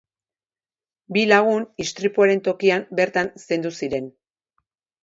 [1.17, 4.15] Bi lagun istripuaren tokian bertan zendu ziren.